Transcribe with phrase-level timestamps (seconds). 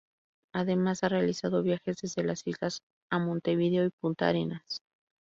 [0.51, 4.81] Además, ha realizado viajes desde las islas a Montevideo y Punta Arenas.